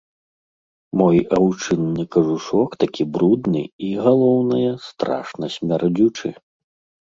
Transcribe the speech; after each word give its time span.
Мой 1.01 1.17
аўчынны 1.37 2.05
кажушок 2.15 2.77
такі 2.85 3.07
брудны 3.17 3.61
і, 3.89 3.91
галоўнае, 4.07 4.69
страшна 4.87 5.45
смярдзючы. 5.59 6.33